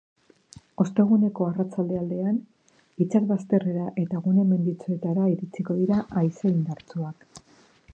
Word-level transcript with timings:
Osteguneko 0.83 1.49
arratsalde 1.49 1.99
aldean 1.99 2.39
itsasbazterrera 3.07 3.87
eta 4.05 4.25
gune 4.29 4.49
menditsuetara 4.55 5.31
iritsiko 5.37 5.81
dira 5.85 6.05
haize 6.19 6.57
indartsuak. 6.59 7.35